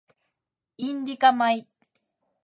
[0.93, 1.67] インディカ米